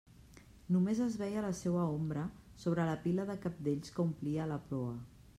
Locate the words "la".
1.45-1.51, 2.87-2.95, 4.53-4.57